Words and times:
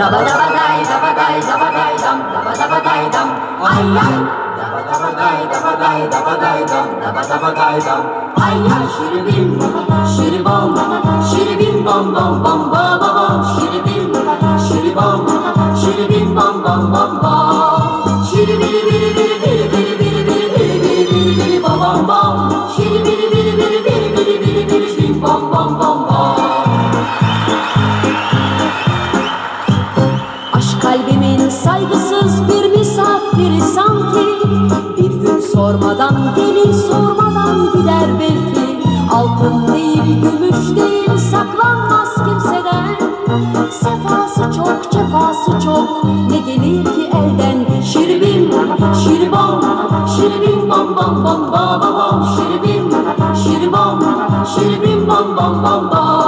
Da 0.00 0.08
ba 0.08 0.16
da 0.24 0.32
ba 0.32 0.48
da, 0.56 0.80
dabba 0.88 1.10
dai, 1.12 1.40
da, 1.44 1.60
dai, 1.60 1.60
dabba 1.60 1.68
da 1.76 1.84
dum, 2.00 2.18
dabba 2.32 2.52
dabba 2.56 2.78
dai 2.86 3.04
dum, 3.12 3.28
ay 3.68 3.84
ay. 4.04 4.16
Dabba 4.56 4.80
dabba 4.88 5.10
dai, 5.20 5.38
dabba 5.52 5.72
dai, 5.82 6.00
da 6.12 6.34
dai 6.40 6.60
dum, 6.72 6.88
da 7.04 7.10
dabba 7.28 7.50
dai 7.58 7.78
dum, 7.84 8.02
da 8.32 8.40
ba 8.40 8.80
da 8.80 9.20
bim, 9.28 9.48
shiri 10.12 10.40
bom, 10.46 10.72
shiri 11.28 11.54
bim 11.60 11.84
bom 11.84 12.14
bom 12.16 12.40
bom 12.42 12.60
bom 12.72 12.98
bom. 13.00 13.09
Kalbimin 30.82 31.48
saygısız 31.48 32.48
bir 32.48 32.78
misafiri 32.78 33.60
sanki. 33.60 34.26
Bir 34.96 35.10
gün 35.10 35.40
sormadan 35.40 36.34
gelir 36.36 36.72
sormadan 36.72 37.72
gider 37.72 38.08
belki. 38.20 38.80
Altın 39.12 39.74
değil 39.74 40.22
gümüş 40.22 40.76
değil 40.76 41.18
saklanmaz 41.30 42.14
kimseden. 42.14 42.96
Sefası 43.70 44.56
çok 44.56 44.92
cefası 44.92 45.64
çok. 45.64 46.04
Ne 46.04 46.38
gelir 46.38 46.84
ki 46.84 47.10
elden? 47.12 47.82
Şiribim 47.82 48.50
şiribom 49.04 49.60
şiribim 50.16 50.70
bom 50.70 50.96
bom 50.96 51.24
bom 51.24 51.52
bom 51.52 51.82
bom. 51.82 52.26
Şiribim 52.36 52.90
şiribom 53.44 54.00
şiribim 54.54 55.08
bom 55.08 55.36
bom 55.36 55.64
bom 55.64 55.90
bom 55.90 56.19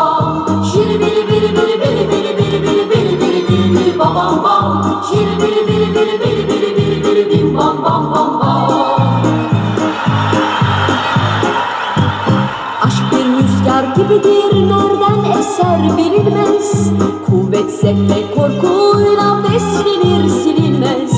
gibidir 14.03 14.69
nereden 14.69 15.39
eser 15.39 15.97
bilinmez. 15.97 16.91
Kuvvet 17.27 17.71
zevk 17.71 18.35
korkuyla 18.35 19.39
beslenir 19.45 20.29
silinmez. 20.29 21.13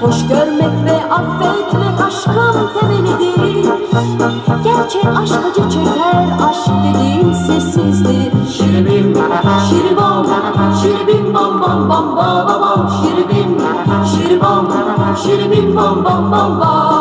Hoş 0.00 0.28
görmek 0.28 0.84
ve 0.84 1.14
affetmek 1.14 2.00
aşkın 2.06 2.80
temelidir. 2.80 3.68
Gerçek 4.64 5.06
aşk 5.22 5.44
acı 5.50 5.70
çeker 5.70 6.28
aşk 6.48 6.70
dediğin 6.84 7.32
sessizdir. 7.32 8.32
Şiribim, 8.52 9.14
şiribom, 9.68 10.26
şiribim 10.82 11.34
bom 11.34 11.62
bom 11.62 11.90
bom 11.90 12.16
bom 12.16 12.46
bom 12.62 12.90
Şiribim, 13.02 13.58
şiribom, 14.12 14.68
şiribim 15.22 15.76
bom 15.76 16.04
bom 16.04 16.32
bom 16.32 16.60
bom 16.60 16.99